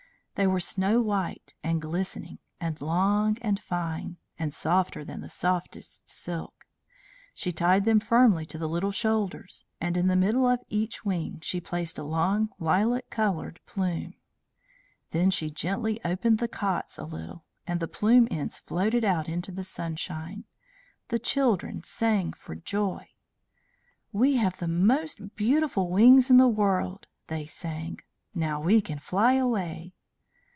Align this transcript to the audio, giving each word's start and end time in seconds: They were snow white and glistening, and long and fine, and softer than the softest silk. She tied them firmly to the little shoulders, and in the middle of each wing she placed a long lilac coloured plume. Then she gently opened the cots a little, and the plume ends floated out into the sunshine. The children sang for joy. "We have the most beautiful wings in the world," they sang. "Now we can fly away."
They 0.35 0.47
were 0.47 0.61
snow 0.61 1.01
white 1.01 1.53
and 1.63 1.79
glistening, 1.79 2.39
and 2.59 2.81
long 2.81 3.37
and 3.43 3.59
fine, 3.59 4.17
and 4.39 4.51
softer 4.51 5.05
than 5.05 5.21
the 5.21 5.29
softest 5.29 6.09
silk. 6.09 6.65
She 7.35 7.51
tied 7.51 7.85
them 7.85 7.99
firmly 7.99 8.47
to 8.47 8.57
the 8.57 8.69
little 8.69 8.93
shoulders, 8.93 9.67
and 9.79 9.95
in 9.95 10.07
the 10.07 10.15
middle 10.15 10.47
of 10.47 10.61
each 10.67 11.05
wing 11.05 11.41
she 11.43 11.61
placed 11.61 11.99
a 11.99 12.03
long 12.03 12.49
lilac 12.57 13.11
coloured 13.11 13.59
plume. 13.67 14.15
Then 15.11 15.29
she 15.29 15.51
gently 15.51 15.99
opened 16.03 16.39
the 16.39 16.47
cots 16.47 16.97
a 16.97 17.03
little, 17.03 17.45
and 17.67 17.79
the 17.79 17.87
plume 17.87 18.27
ends 18.31 18.57
floated 18.57 19.03
out 19.05 19.29
into 19.29 19.51
the 19.51 19.65
sunshine. 19.65 20.45
The 21.09 21.19
children 21.19 21.83
sang 21.83 22.33
for 22.33 22.55
joy. 22.55 23.09
"We 24.11 24.37
have 24.37 24.57
the 24.57 24.67
most 24.67 25.35
beautiful 25.35 25.91
wings 25.91 26.31
in 26.31 26.37
the 26.37 26.47
world," 26.47 27.05
they 27.27 27.45
sang. 27.45 27.99
"Now 28.33 28.59
we 28.59 28.81
can 28.81 28.97
fly 28.97 29.33
away." 29.33 29.93